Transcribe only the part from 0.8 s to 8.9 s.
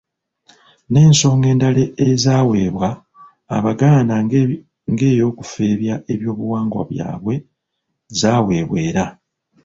N’ensonga endala ezaweebwa Abaganda ng’eyokufeebya ebyobuwangwa byabwe zaaweebwa